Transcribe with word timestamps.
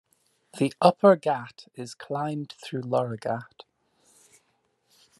The 0.57 0.73
Upper 0.81 1.15
Ghat 1.15 1.67
is 1.75 1.93
climbed 1.93 2.53
through 2.57 2.81
Loroghat. 2.81 3.61